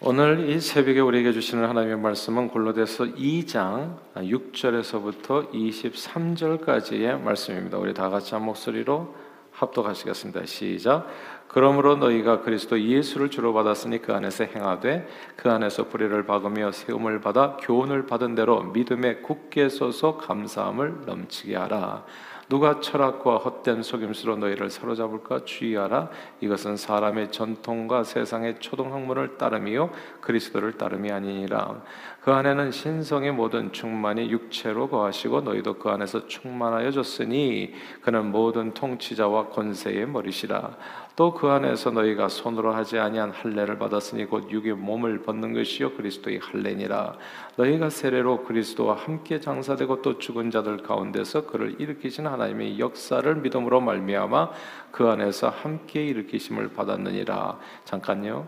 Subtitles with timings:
[0.00, 7.78] 오늘 이 새벽에 우리에게 주시는 하나님의 말씀은 골로새서 2장 6절에서부터 23절까지의 말씀입니다.
[7.78, 9.12] 우리 다 같이 한 목소리로
[9.50, 10.46] 합독하시겠습니다.
[10.46, 11.08] 시작.
[11.48, 17.56] 그러므로 너희가 그리스도 예수를 주로 받았으니 그 안에서 행하되 그 안에서 뿌리를 박으며 세움을 받아
[17.56, 22.04] 교훈을 받은 대로 믿음에 굳게 서서 감사함을 넘치게 하라.
[22.48, 26.08] 누가 철학과 헛된 속임수로 너희를 사로잡을까 주의하라.
[26.40, 29.90] 이것은 사람의 전통과 세상의 초등 학문을 따름이요
[30.22, 31.82] 그리스도를 따름이 아니니라.
[32.28, 40.06] 그 안에는 신성의 모든 충만이 육체로 거하시고 너희도 그 안에서 충만하여졌으니 그는 모든 통치자와 권세의
[40.06, 40.76] 머리시라.
[41.16, 46.40] 또 그 안에서 너희가 손으로 하지 아니한 할례를 받았으니 곧 육의 몸을 벗는 것이요 그리스도의
[46.42, 47.16] 할례니라.
[47.56, 54.50] 너희가 세례로 그리스도와 함께 장사되고 또 죽은 자들 가운데서 그를 일으키신 하나님의 역사를 믿음으로 말미암아
[54.90, 57.58] 그 안에서 함께 일으키심을 받았느니라.
[57.86, 58.46] 잠깐요.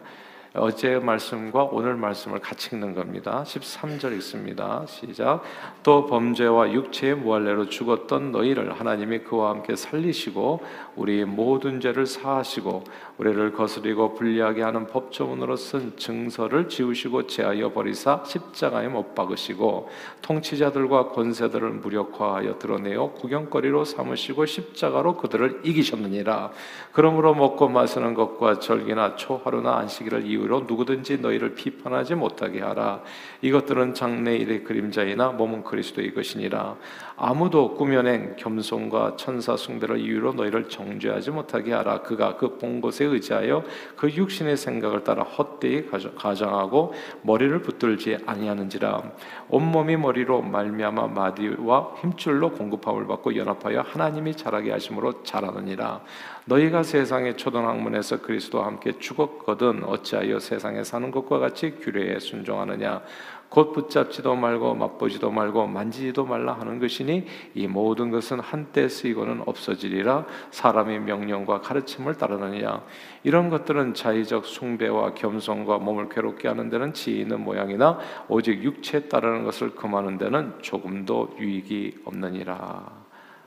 [0.54, 3.44] 어제 말씀과 오늘 말씀을 같이 읽는 겁니다.
[3.46, 4.84] 13절 읽습니다.
[4.88, 5.42] 시작.
[5.84, 10.60] 또 범죄와 육체의 무할례로 죽었던 너희를 하나님이 그와 함께 살리시고
[10.96, 12.84] 우리 모든 죄를 사하시고
[13.18, 19.88] 우리를 거스리고 불리하게 하는 법조문으로 쓴 증서를 지우시고 제하여 버리사 십자가에 못 박으시고
[20.22, 26.50] 통치자들과 권세들을 무력화하여 드러내어 구경거리로 삼으시고 십자가로 그들을 이기셨느니라.
[26.92, 33.02] 그러므로 먹고 마시는 것과 절기나 초하루나 안식일을 이유 이유로 누구든지 너희를 비판하지 못하게 하라.
[33.42, 36.76] 이것들은 장래일의 그림자이나 몸은 그리스도의 것이니라.
[37.16, 42.02] 아무도 꾸며낸 겸손과 천사 숭배를 이유로 너희를 정 죄하지 못하게 하라.
[42.02, 43.64] 그가 그 본 것에 의지하여
[43.96, 49.02] 그 육신의 생각을 따라 헛되이 가장하고 머리를 붙들지 아니하는지라.
[49.48, 56.02] 온몸이 머리로 말미암아 마디와 힘줄로 공급함을 받고 연합하여 하나님이 자라게 하심으로 자라느니라.
[56.44, 63.02] 너희가 세상의 초등학문에서 그리스도와 함께 죽었거든 어찌하여 세상에 사는 것과 같이 규례에 순종하느냐
[63.50, 70.24] 곧 붙잡지도 말고 맛보지도 말고 만지지도 말라 하는 것이니 이 모든 것은 한때 쓰이고는 없어지리라.
[70.52, 72.82] 사람의 명령과 가르침을 따르느냐
[73.24, 79.44] 이런 것들은 자의적 숭배와 겸손과 몸을 괴롭게 하는 데는 지혜 있는 모양이나 오직 육체에 따르는
[79.44, 83.00] 것을 금하는 데는 조금도 유익이 없느니라.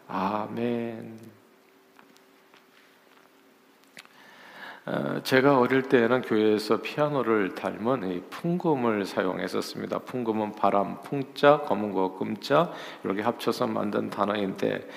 [0.09, 1.18] 아멘.
[1.18, 1.34] 어,
[5.24, 10.00] 제가 어릴 때는 교회에서 피아노를 닮은 풍금을 사용했었습니다.
[10.00, 12.70] 풍금은 바람, 풍자, 검은 거, 금자
[13.06, 14.90] 이렇게 합쳐서 만든 단어인데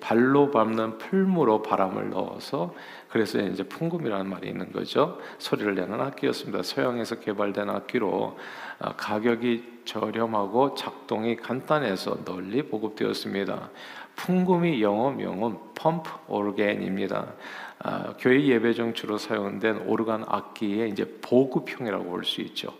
[0.00, 2.74] 발로 밟는 풀무로 바람을 넣어서
[3.10, 5.18] 그래서 이제 풍금이라는 말이 있는 거죠.
[5.38, 6.62] 소리를 내는 악기였습니다.
[6.62, 8.38] 서양에서 개발된 악기로
[8.80, 13.70] 어, 가격이 저렴하고 작동이 간단해서 널리 보급되었습니다.
[14.16, 17.34] 풍금이 영어 명은 펌프 오르겐입니다.
[17.80, 22.72] 아, 교회 예배 중 주로 사용된 오르간 악기의 이제 보급형이라고 볼 수 있죠.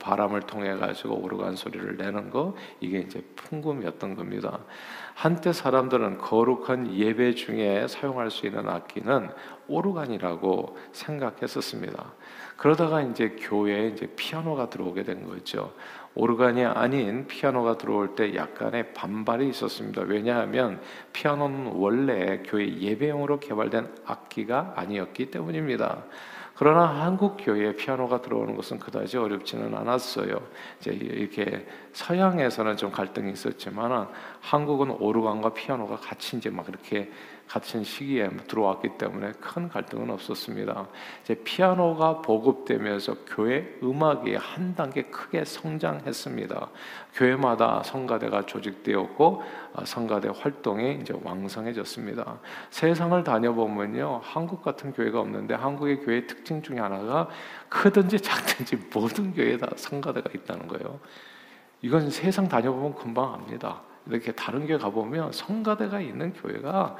[0.00, 4.58] 바람을 통해 가지고 오르간 소리를 내는 거 이게 이제 풍금이었던 겁니다.
[5.14, 9.30] 한때 사람들은 거룩한 예배 중에 사용할 수 있는 악기는
[9.68, 12.12] 오르간이라고 생각했었습니다.
[12.56, 15.72] 그러다가 이제 교회에 이제 피아노가 들어오게 된 거죠.
[16.16, 20.02] 오르간이 아닌 피아노가 들어올 때 약간의 반발이 있었습니다.
[20.02, 20.80] 왜냐하면
[21.12, 26.04] 피아노는 원래 교회 예배용으로 개발된 악기가 아니었기 때문입니다.
[26.54, 30.40] 그러나 한국 교회에 피아노가 들어오는 것은 그다지 어렵지는 않았어요.
[30.80, 34.08] 이제 이렇게 서양에서는 좀 갈등이 있었지만
[34.40, 37.10] 한국은 오르간과 피아노가 같이 이제 막 이렇게
[37.48, 40.88] 같은 시기에 들어왔기 때문에 큰 갈등은 없었습니다.
[41.22, 46.68] 이제 피아노가 보급되면서 교회 음악이 한 단계 크게 성장했습니다.
[47.14, 49.42] 교회마다 성가대가 조직되었고
[49.74, 52.38] 어, 성가대 활동이 이제 왕성해졌습니다.
[52.70, 57.28] 세상을 다녀보면요, 한국 같은 교회가 없는데 한국의 교회 특징 중에 하나가
[57.68, 60.98] 크든지 작든지 모든 교회에 다 성가대가 있다는 거예요.
[61.82, 63.82] 이건 세상 다녀보면 금방 압니다.
[64.06, 66.96] 이렇게 다른 교회 가보면 성가대가 있는 교회가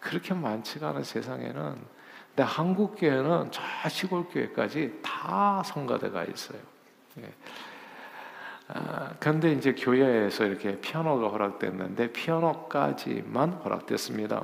[0.00, 1.96] 그렇게 많지가 않은 세상에는
[2.36, 6.58] 근데 한국 교회는 저 시골 교회까지 다 성가대가 있어요.
[7.18, 7.32] 예.
[8.68, 14.42] 아, 그런데 이제 교회에서 이렇게 피아노가 허락됐는데 피아노까지만 허락됐습니다.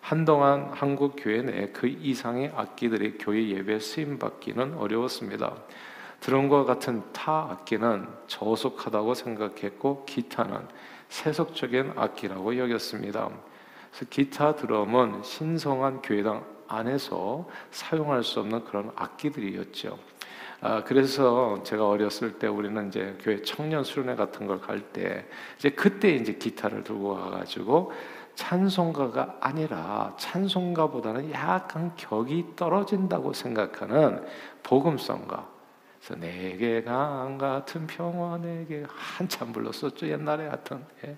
[0.00, 5.54] 한동안 한국 교회 내그 이상의 악기들이 교회 예배 쓰임 받기는 어려웠습니다.
[6.20, 10.68] 드럼과 같은 타 악기는 저속하다고 생각했고 기타는
[11.08, 13.30] 세속적인 악기라고 여겼습니다.
[13.94, 19.96] 그래서 기타 드럼은 신성한 교회당 안에서 사용할 수 없는 그런 악기들이었죠.
[20.60, 25.26] 아, 그래서 제가 어렸을 때 우리는 이제 교회 청년 수련회 같은 걸 갈 때
[25.58, 27.92] 이제 그때 이제 기타를 들고 가가지고
[28.34, 34.24] 찬송가가 아니라 찬송가보다는 약간 격이 떨어진다고 생각하는
[34.64, 35.48] 복음성가
[36.00, 40.84] 그래서 내게 강 같은 평화 내게 한참 불렀었죠 옛날에 하여튼.
[41.06, 41.16] 예.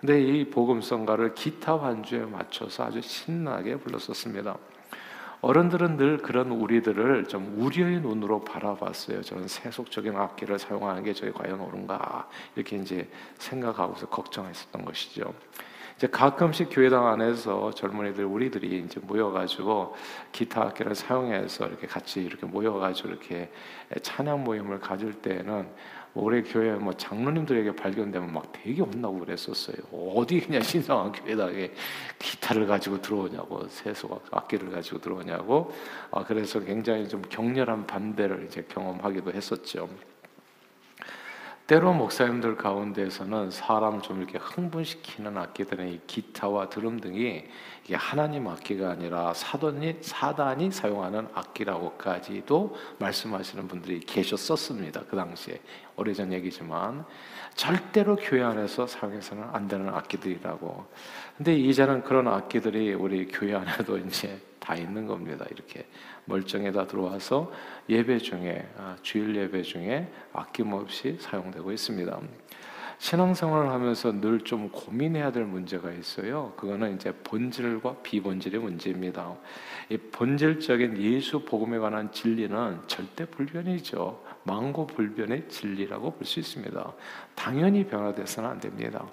[0.00, 4.56] 근데 이 복음성가를 기타 반주에 맞춰서 아주 신나게 불렀었습니다.
[5.40, 9.22] 어른들은 늘 그런 우리들을 좀 우려의 눈으로 바라봤어요.
[9.22, 13.08] 저는 세속적인 악기를 사용하는 게 저희 과연 옳은가 이렇게 이제
[13.38, 15.32] 생각하고서 걱정했었던 것이죠.
[15.96, 19.96] 이제 가끔씩 교회당 안에서 젊은이들 우리들이 이제 모여가지고
[20.30, 23.50] 기타 악기를 사용해서 이렇게 같이 이렇게 모여가지고 이렇게
[24.02, 25.68] 찬양 모임을 가질 때는
[26.16, 29.76] 올해 교회 뭐 장로님들에게 발견되면 막 되게 혼나고 그랬었어요.
[29.92, 31.70] 어디 그냥 신성한 교회당에
[32.18, 35.72] 기타를 가지고 들어오냐고 세속 악기를 가지고 들어오냐고.
[36.10, 39.88] 아, 그래서 굉장히 좀 격렬한 반대를 이제 경험하기도 했었죠.
[41.66, 47.44] 때로 목사님들 가운데서는 사람을 좀 이렇게 흥분시키는 악기들은 이 기타와 드럼 등이
[47.84, 55.02] 이게 하나님 악기가 아니라 사단이 사단이 사용하는 악기라고까지도 말씀하시는 분들이 계셨었습니다.
[55.10, 55.60] 그 당시에
[55.96, 57.04] 오래전 얘기지만
[57.56, 60.86] 절대로 교회 안에서 사용해서는 안 되는 악기들이라고.
[61.36, 65.46] 근데 이제는 그런 악기들이 우리 교회 안에도 이제 다 있는 겁니다.
[65.52, 65.86] 이렇게
[66.24, 67.52] 멀쩡에다 들어와서
[67.88, 72.20] 예배 중에 아, 주일 예배 중에 아낌없이 사용되고 있습니다.
[72.98, 76.52] 신앙생활을 하면서 늘 좀 고민해야 될 문제가 있어요.
[76.56, 79.36] 그거는 이제 본질과 비본질의 문제입니다.
[79.90, 84.24] 이 본질적인 예수 복음에 관한 진리는 절대 불변이죠.
[84.44, 86.92] 망고 불변의 진리라고 볼 수 있습니다.
[87.36, 89.06] 당연히 변화돼서는 안 됩니다.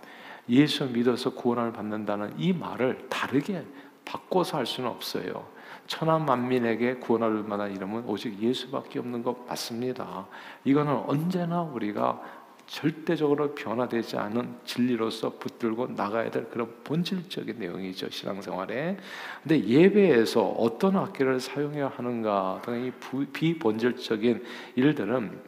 [0.50, 3.64] 예수 믿어서 구원을 받는다는 이 말을 다르게
[4.06, 5.46] 바꿔서 할 수는 없어요.
[5.88, 10.28] 천한 만민에게 구원할 만한 이름은 오직 예수밖에 없는 것 맞습니다.
[10.64, 12.22] 이거는 언제나 우리가
[12.66, 18.98] 절대적으로 변화되지 않은 진리로서 붙들고 나가야 될 그런 본질적인 내용이죠 신앙생활에.
[19.44, 22.94] 근데 예배에서 어떤 악기를 사용해야 하는가 등의
[23.34, 24.44] 비본질적인
[24.76, 25.42] 일들은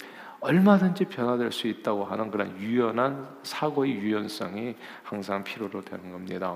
[0.46, 6.56] 얼마든지 변화될 수 있다고 하는 그런 유연한 사고의 유연성이 항상 필요로 되는 겁니다.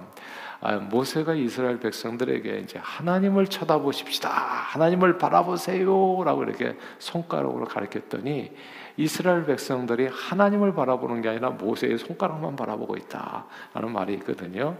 [0.61, 8.51] 아, 모세가 이스라엘 백성들에게 이제 하나님을 쳐다보십시다, 하나님을 바라보세요라고 이렇게 손가락으로 가르쳤더니
[8.97, 14.77] 이스라엘 백성들이 하나님을 바라보는 게 아니라 모세의 손가락만 바라보고 있다라는 말이 있거든요.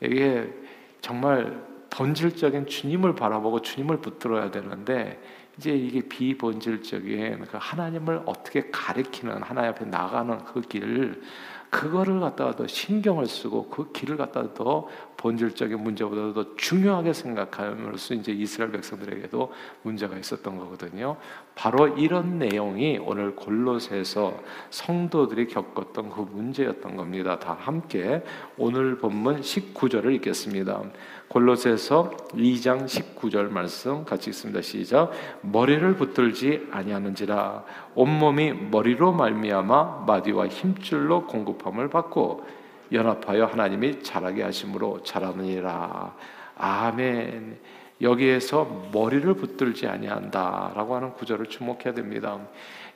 [0.00, 0.52] 이게
[1.00, 5.20] 정말 본질적인 주님을 바라보고 주님을 붙들어야 되는데
[5.58, 11.22] 이제 이게 비본질적인 그 하나님을 어떻게 가리키는 하나님 앞에 나가는 그 길,
[11.70, 14.86] 그거를 갖다가 더 신경을 쓰고 그 길을 갖다가 더
[15.16, 19.52] 본질적인 문제보다도 더 중요하게 생각함으로써 이제 이스라엘 백성들에게도
[19.82, 21.16] 문제가 있었던 거거든요.
[21.54, 24.34] 바로 이런 내용이 오늘 골로새서
[24.70, 27.38] 성도들이 겪었던 그 문제였던 겁니다.
[27.38, 28.22] 다 함께
[28.56, 30.82] 오늘 본문 19절을 읽겠습니다.
[31.28, 34.60] 골로새서 2장 19절 말씀 같이 읽습니다.
[34.62, 35.12] 시작.
[35.42, 37.64] 머리를 붙들지 아니하는지라
[37.94, 42.44] 온몸이 머리로 말미암아 마디와 힘줄로 공급함을 받고
[42.92, 46.14] 연합하여 하나님이 자라게 하심으로 자라느니라.
[46.56, 47.58] 아멘.
[48.00, 52.38] 여기에서 머리를 붙들지 아니한다라고 하는 구절을 주목해야 됩니다.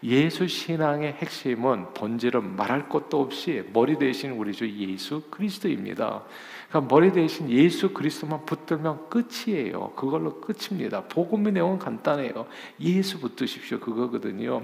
[0.02, 6.22] 예수 신앙의 핵심은 본질은 말할 것도 없이 머리 대신 우리 주 예수 그리스도입니다.
[6.68, 9.92] 그러니까 머리 대신 예수 그리스도만 붙들면 끝이에요.
[9.96, 11.02] 그걸로 끝입니다.
[11.04, 12.44] 복음의 내용은 간단해요.
[12.80, 13.80] 예수 붙드십시오.
[13.80, 14.60] 그거거든요.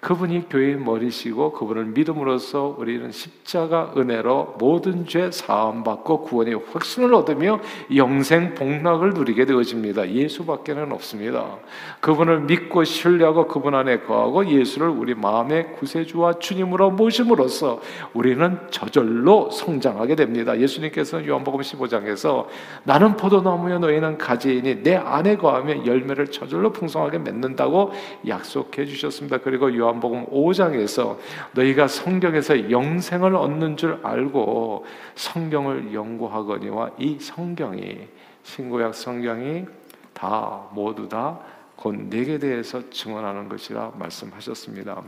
[0.00, 7.60] 그분이 교회의 머리시고 그분을 믿음으로써 우리는 십자가 은혜로 모든 죄 사함 받고 구원의 확신을 얻으며
[7.94, 10.10] 영생 복락을 누리게 되어집니다.
[10.10, 11.56] 예수밖에는 없습니다.
[12.00, 17.80] 그분을 믿고 신뢰하고 그분 안에 거하고 예수를 우리 마음의 구세주와 주님으로 모심으로써
[18.12, 20.58] 우리는 저절로 성장하게 됩니다.
[20.58, 22.46] 예수님께서는 요한 요한복음 15장에서
[22.84, 27.92] 나는 포도나무여 너희는 가지이니 내 안에 거하며 열매를 저절로 풍성하게 맺는다고
[28.26, 29.38] 약속해 주셨습니다.
[29.38, 31.16] 그리고 요한복음 5장에서
[31.52, 34.84] 너희가 성경에서 영생을 얻는 줄 알고
[35.14, 38.08] 성경을 연구하거니와 이 성경이
[38.42, 39.66] 신구약 성경이
[40.12, 45.02] 다 모두 다 곧 내게 대해서 증언하는 것이라 말씀하셨습니다.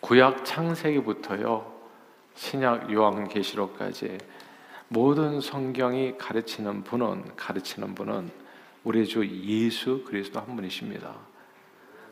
[0.00, 1.72] 구약 창세기부터요
[2.34, 4.18] 신약 요한계시록까지
[4.88, 8.30] 모든 성경이 가르치는 분은 가르치는 분은
[8.84, 11.14] 우리 주 예수 그리스도 한 분이십니다.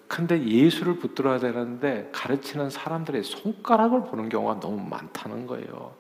[0.09, 5.95] 근데 예수를 붙들어야 되는데 가르치는 사람들의 손가락을 보는 경우가 너무 많다는 거예요.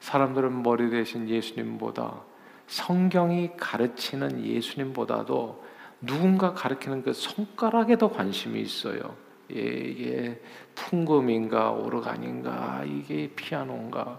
[0.00, 2.22] 사람들은 머리 대신 예수님보다
[2.66, 5.64] 성경이 가르치는 예수님보다도
[6.00, 9.16] 누군가 가르치는 그 손가락에 더 관심이 있어요.
[9.54, 10.42] 예, 이게
[10.74, 14.18] 풍금인가 오르간인가 이게 피아노인가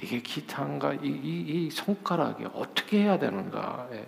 [0.00, 4.06] 이게 기타인가 이, 이, 이 손가락이 어떻게 해야 되는가 예.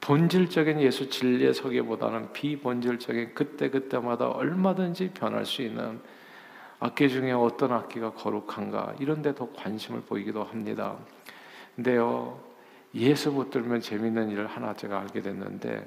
[0.00, 6.00] 본질적인 예수 진리의 서기보다는 비본질적인 그때 그때마다 얼마든지 변할 수 있는
[6.80, 10.96] 악기 중에 어떤 악기가 거룩한가 이런 데 더 관심을 보이기도 합니다.
[11.74, 12.40] 근데요.
[12.94, 15.86] 예수 붙들면 재밌는 일을 하나 제가 알게 됐는데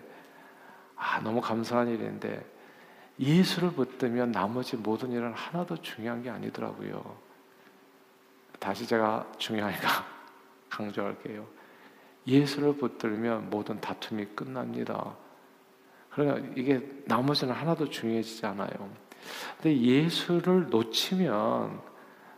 [0.95, 2.45] 아, 너무 감사한 일인데
[3.19, 7.30] 예수를 붙들면 나머지 모든 일은 하나도 중요한 게 아니더라고요.
[8.61, 10.05] 다시 제가 중요하니까
[10.69, 11.47] 강조할게요.
[12.27, 15.15] 예수를 붙들면 모든 다툼이 끝납니다.
[16.11, 18.69] 그러니까 이게 나머지는 하나도 중요해지지 않아요.
[19.57, 21.81] 근데 예수를 놓치면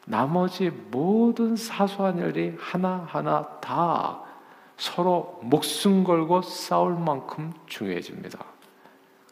[0.06, 4.24] 나머지 모든 사소한 일이 하나하나 다
[4.78, 8.40] 서로 목숨 걸고 싸울 만큼 중요해집니다.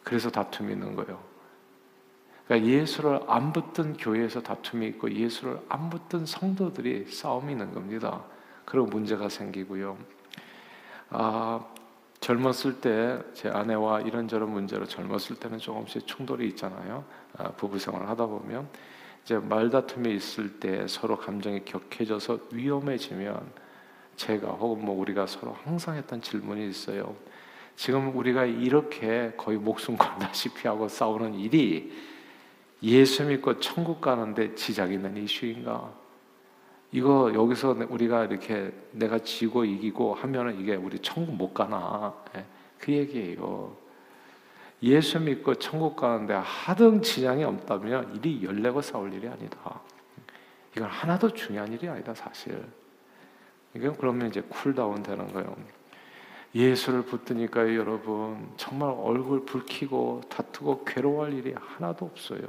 [0.04, 1.31] 그래서 다툼이 있는 거예요.
[2.46, 8.22] 그러니까 예수를 안 붙든 교회에서 다툼이 있고 예수를 안 붙든 성도들이 싸움이 있는 겁니다.
[8.64, 9.96] 그리고 문제가 생기고요.
[11.10, 11.64] 아,
[12.20, 17.04] 젊었을 때 제 아내와 이런저런 문제로 젊었을 때는 조금씩 충돌이 있잖아요.
[17.36, 18.68] 아, 부부 생활을 하다 보면
[19.24, 23.40] 이제 말다툼이 있을 때 서로 감정이 격해져서 위험해지면
[24.16, 27.14] 제가 혹은 뭐 우리가 서로 항상 했던 질문이 있어요.
[27.76, 31.92] 지금 우리가 이렇게 거의 목숨 걸다시피 하고 싸우는 일이
[32.82, 35.92] 예수 믿고 천국 가는데 지장 있는 이슈인가?
[36.90, 42.14] 이거 여기서 우리가 이렇게 내가 지고 이기고 하면은 이게 우리 천국 못 가나?
[42.36, 42.44] 예,
[42.78, 43.76] 그 얘기예요.
[44.82, 49.80] 예수 믿고 천국 가는데 하등 지장이 없다면 일이 열내고 싸울 일이 아니다.
[50.76, 52.62] 이건 하나도 중요한 일이 아니다 사실.
[53.74, 55.56] 이건 그러면 이제 cool down 되는 거예요.
[56.54, 62.40] 예수를 붙드니까요, 여러분 정말 얼굴 붉히고 다투고 괴로워할 일이 하나도 없어요.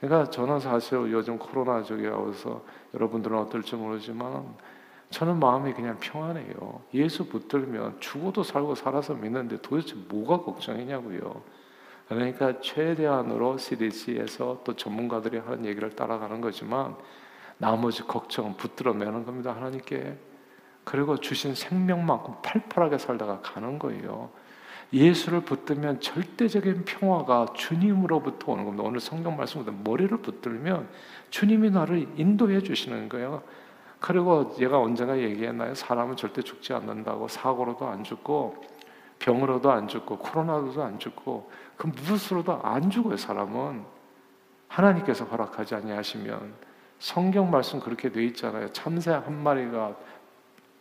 [0.00, 2.62] 그러니까 저는 사실 요즘 코로나 쪽에 와서
[2.94, 4.44] 여러분들은 어떨지 모르지만
[5.10, 6.82] 저는 마음이 그냥 평안해요.
[6.94, 11.42] 예수 붙들면 죽어도 살고 살아서 믿는데 도대체 뭐가 걱정이냐고요.
[12.08, 16.96] 그러니까 최대한으로 CDC에서 또 전문가들이 하는 얘기를 따라가는 거지만
[17.58, 19.54] 나머지 걱정은 붙들어 매는 겁니다.
[19.54, 20.16] 하나님께.
[20.84, 24.30] 그리고 주신 생명만큼 팔팔하게 살다가 가는 거예요.
[24.92, 28.84] 예수를 붙들면 절대적인 평화가 주님으로부터 오는 겁니다.
[28.84, 30.88] 오늘 성경 말씀보다 머리를 붙들면
[31.30, 33.42] 주님이 나를 인도해 주시는 거예요.
[34.00, 35.74] 그리고 얘가 언젠가 얘기했나요?
[35.74, 38.64] 사람은 절대 죽지 않는다고 사고로도 안 죽고
[39.18, 43.16] 병으로도 안 죽고 코로나로도 안 죽고 그 무엇으로도 안 죽어요.
[43.16, 43.84] 사람은
[44.68, 46.54] 하나님께서 허락하지 아니하시면
[46.98, 48.72] 성경 말씀 그렇게 돼 있잖아요.
[48.72, 49.94] 참새 한 마리가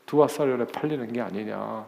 [0.06, 1.86] 두아살열에 팔리는 게 아니냐.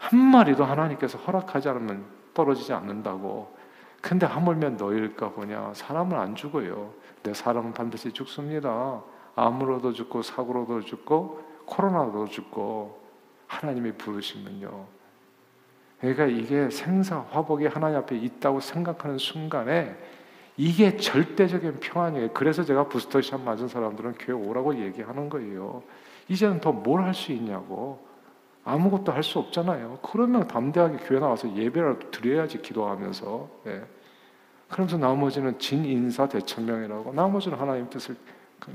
[0.00, 2.04] 한 마리도 하나님께서 허락하지 않으면
[2.34, 3.54] 떨어지지 않는다고.
[4.00, 5.72] 근데 하물며 너일까 보냐.
[5.74, 6.92] 사람은 안 죽어요.
[7.22, 9.02] 내 사람은 반드시 죽습니다.
[9.36, 12.98] 암으로도 죽고 사고로도 죽고 코로나도 죽고
[13.46, 14.86] 하나님이 부르시면요.
[16.00, 19.94] 그러니까 이게 생사 화복이 하나님 앞에 있다고 생각하는 순간에
[20.56, 22.30] 이게 절대적인 평안이에요.
[22.32, 25.82] 그래서 제가 부스터샷 맞은 사람들은 교회 오라고 얘기하는 거예요.
[26.28, 28.08] 이제는 더 뭘 할 수 있냐고.
[28.64, 29.98] 아무것도 할 수 없잖아요.
[30.02, 33.48] 그러면 담대하게 교회 나와서 예배를 드려야지 기도하면서.
[33.64, 33.82] 네.
[34.68, 38.16] 그러면서 나머지는 진인사 대천명이라고 나머지는 하나님 뜻을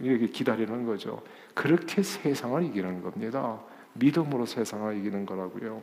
[0.02, 1.22] 이렇게 기다리는 거죠.
[1.54, 3.60] 그렇게 세상을 이기는 겁니다.
[3.94, 5.82] 믿음으로 세상을 이기는 거라고요.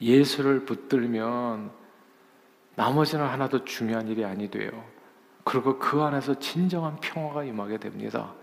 [0.00, 1.70] 예수를 붙들면
[2.74, 4.70] 나머지는 하나도 중요한 일이 아니 돼요.
[5.44, 8.34] 그리고 그 안에서 진정한 평화가 임하게 됩니다.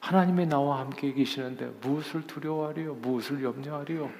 [0.00, 2.94] 하나님이 나와 함께 계시는데 무엇을 두려워하리요?
[2.94, 4.10] 무엇을 염려하리요?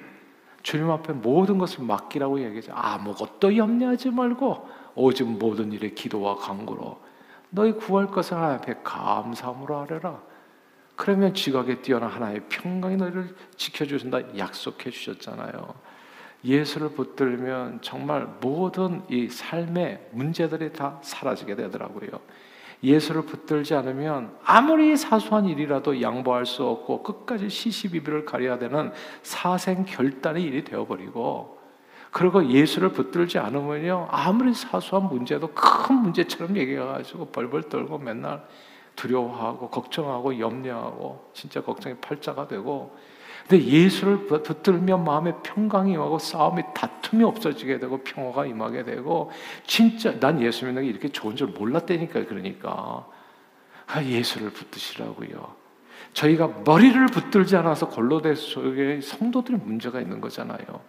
[0.63, 2.73] 주님 앞에 모든 것을 맡기라고 얘기하죠.
[2.75, 6.99] 아무것도 염려하지 말고 오직 모든 일에 기도와 간구로
[7.49, 10.21] 너희 구할 것을 하나님 앞에 감사함으로 하려라.
[10.97, 15.75] 그러면 지각에 뛰어난 하나님의 평강이 너희를 지켜주신다 약속해 주셨잖아요.
[16.43, 22.09] 예수를 붙들면 정말 모든 이 삶의 문제들이 다 사라지게 되더라고요.
[22.83, 28.91] 예수를 붙들지 않으면 아무리 사소한 일이라도 양보할 수 없고 끝까지 시시비비를 가려야 되는
[29.23, 31.57] 사생 결단의 일이 되어버리고
[32.11, 38.45] 그리고 예수를 붙들지 않으면요 아무리 사소한 문제도 큰 문제처럼 얘기해가지고 벌벌 떨고 맨날
[38.95, 42.95] 두려워하고 걱정하고 염려하고 진짜 걱정이 팔자가 되고
[43.47, 49.31] 근데 예수를 붙들면 마음에 평강이 임하고 싸움이 다툼이 없어지게 되고 평화가 임하게 되고
[49.65, 53.07] 진짜 난 예수 믿는 게 이렇게 좋은 줄 몰랐다니까 그러니까
[53.87, 55.55] 아, 예수를 붙드시라고요.
[56.11, 60.81] 저희가 머리를 붙들지 않아서 걸로대 속에 성도들이 문제가 있는 거잖아요.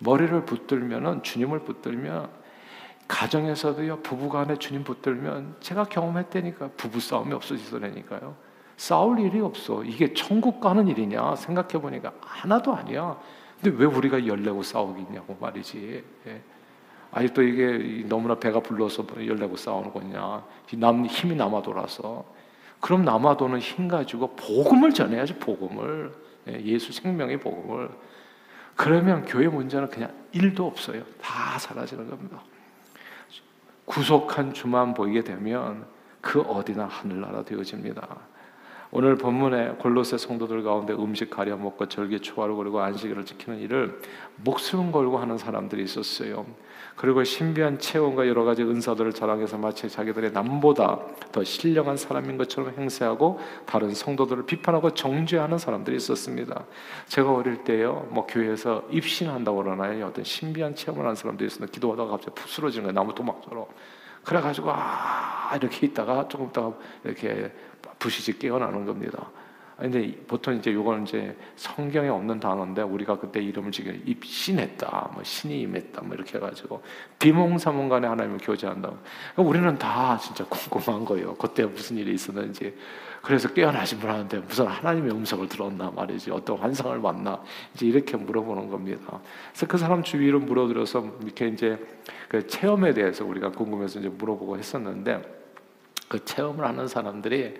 [0.00, 2.28] 머리를 붙들면은 주님을 붙들면
[3.06, 8.49] 가정에서도요 부부간에 주님 붙들면 제가 경험했다니까 부부 싸움이 없어지더라니까요.
[8.80, 9.84] 싸울 일이 없어.
[9.84, 13.20] 이게 천국 가는 일이냐 생각해 보니까 하나도 아니야.
[13.60, 16.02] 근데 왜 우리가 열내고 싸우겠냐고 말이지.
[16.26, 16.40] 예.
[17.12, 20.42] 아직도 이게 너무나 배가 불러서 열내고 싸우는 거냐.
[20.78, 22.24] 남 힘이 남아 돌아서.
[22.80, 26.14] 그럼 남아 도는 힘 가지고 복음을 전해야지 복음을.
[26.48, 27.90] 예, 예수 생명의 복음을.
[28.76, 31.02] 그러면 교회 문제는 그냥 일도 없어요.
[31.20, 32.40] 다 사라지는 겁니다.
[33.84, 35.84] 구속한 주만 보이게 되면
[36.22, 38.29] 그 어디나 하늘나라 되어집니다.
[38.92, 44.00] 오늘 본문에 골로새 성도들 가운데 음식 가려 먹고 절기 초하루 그리고 안식일을 지키는 일을
[44.42, 46.44] 목숨 걸고 하는 사람들이 있었어요.
[46.96, 50.98] 그리고 신비한 체험과 여러 가지 은사들을 자랑해서 마치 자기들의 남보다
[51.30, 56.64] 더 신령한 사람인 것처럼 행세하고 다른 성도들을 비판하고 정죄하는 사람들이 있었습니다.
[57.06, 60.06] 제가 어릴 때요, 뭐 교회에서 입신한다고 그러나요?
[60.06, 62.94] 어떤 신비한 체험을 하는 사람들이 있었는데 기도하다가 갑자기 푹 쓰러지는 거예요.
[62.94, 63.66] 나무 토막처럼.
[64.24, 67.52] 그래가지고 아 이렇게 있다가 조금 있다가 이렇게
[67.98, 69.30] 부시지 깨어나는 겁니다.
[69.80, 75.62] 근데 보통 이제 요거는 이제 성경에 없는 단어인데 우리가 그때 이름을 지금 입신했다, 뭐 신이
[75.62, 76.82] 임했다, 뭐 이렇게 해가지고
[77.18, 78.90] 비몽사몽간에 하나님을 교제한다.
[79.34, 81.34] 그러니까 우리는 다 진짜 궁금한 거예요.
[81.36, 82.74] 그때 무슨 일이 있었는지.
[83.22, 87.42] 그래서 깨어나신 분 하는데 무슨 하나님의 음성을 들었나 말이지, 어떤 환상을 봤나
[87.74, 89.20] 이제 이렇게 물어보는 겁니다.
[89.50, 91.78] 그래서 그 사람 주위로 물어들어서 이렇게 이제
[92.28, 95.22] 그 체험에 대해서 우리가 궁금해서 이제 물어보고 했었는데
[96.08, 97.54] 그 체험을 하는 사람들이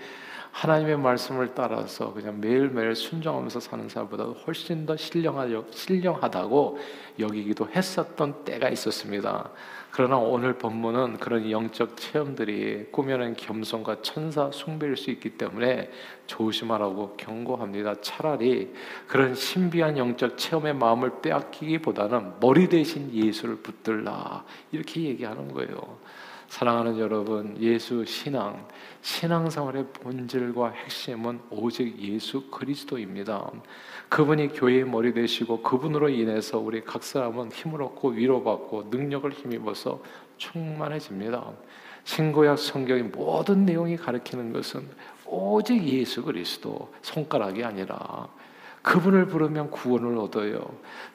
[0.53, 6.79] 하나님의 말씀을 따라서 그냥 매일매일 순종하면서 사는 사람보다 훨씬 더 신령하다고
[7.19, 9.51] 여기기도 했었던 때가 있었습니다.
[9.93, 15.91] 그러나 오늘 본문은 그런 영적 체험들이 꾸며낸 겸손과 천사 숭배일 수 있기 때문에
[16.27, 18.01] 조심하라고 경고합니다.
[18.01, 18.73] 차라리
[19.09, 25.99] 그런 신비한 영적 체험의 마음을 빼앗기기보다는 머리 대신 예수를 붙들라 이렇게 얘기하는 거예요.
[26.51, 28.67] 사랑하는 여러분, 예수 신앙,
[29.03, 33.53] 신앙생활의 본질과 핵심은 오직 예수 그리스도입니다.
[34.09, 40.03] 그분이 교회의 머리 되시고 그분으로 인해서 우리 각 사람은 힘을 얻고 위로받고 능력을 힘입어서
[40.39, 41.53] 충만해집니다.
[42.03, 44.89] 신구약 성경의 모든 내용이 가리키는 것은
[45.27, 48.27] 오직 예수 그리스도 손가락이 아니라
[48.83, 50.61] 그분을 부르면 구원을 얻어요.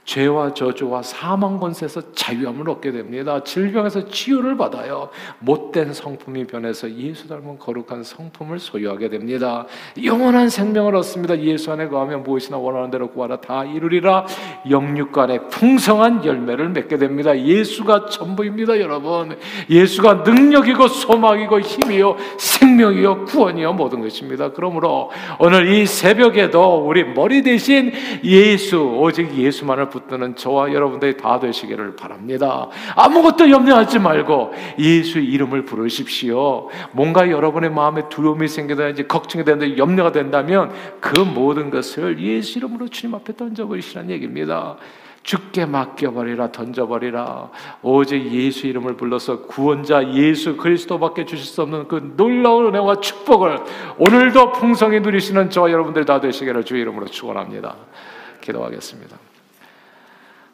[0.06, 3.43] 죄와 저주와 사망 권세에서 자유함을 얻게 됩니다.
[3.43, 5.10] 질병에서 치유를 받아요.
[5.39, 9.65] 못된 성품이 변해서 예수 닮은 거룩한 성품을 소유하게 됩니다.
[10.04, 11.39] 영원한 생명을 얻습니다.
[11.39, 14.28] 예수 안에 거하면 무엇이나 원하는 대로 구하라 다 이루리라.
[14.69, 17.36] 영육간에 풍성한 열매를 맺게 됩니다.
[17.38, 19.36] 예수가 전부입니다, 여러분.
[19.71, 24.51] 예수가 능력이고 소망이고 힘이요 생명이요 구원이요 모든 것입니다.
[24.51, 27.91] 그러므로 오늘 이 새벽에도 우리 머리 대신
[28.23, 32.69] 예수 오직 예수만을 붙드는 저와 여러분들이 다 되시기를 바랍니다.
[32.95, 36.69] 아무것도 염려하지 말고 예수 이름을 부르십시오.
[36.91, 43.15] 뭔가 여러분의 마음에 두려움이 생기든지 걱정이 되는데 염려가 된다면 그 모든 것을 예수 이름으로 주님
[43.15, 44.77] 앞에 던져버리시라는 얘기입니다.
[45.25, 47.49] 죽게 맡겨버리라 던져버리라.
[47.81, 53.57] 오직 예수 이름을 불러서 구원자 예수 그리스도밖에 주실 수 없는 그 놀라운 은혜와 축복을
[53.97, 57.75] 오늘도 풍성히 누리시는 저와 여러분들 다 되시기를 주 이름으로 축원합니다.
[58.39, 59.17] 기도하겠습니다.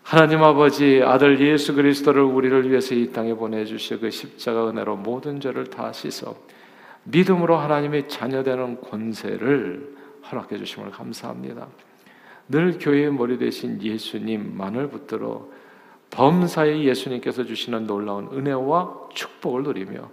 [0.04, 5.66] 하나님 아버지 아들 예수 그리스도를 우리를 위해서 이 땅에 보내주시어 그 십자가 은혜로 모든 죄를
[5.66, 6.36] 다 씻어
[7.04, 9.96] 믿음으로 하나님의 자녀되는 권세를
[10.32, 11.68] 허락해 주심을 감사합니다.
[12.52, 15.48] 늘 교회의 머리 대신 예수님만을 붙들어
[16.12, 20.10] 범사에 예수님께서 주시는 놀라운 은혜와 축복을 누리며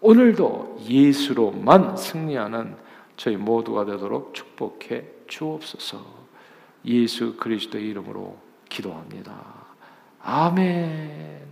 [0.00, 2.76] 오늘도 예수로만 승리하는
[3.16, 6.22] 저희 모두가 되도록 축복해 주옵소서.
[6.86, 8.36] 예수 그리스도의 이름으로
[8.68, 9.34] 기도합니다.
[10.22, 11.51] 아멘.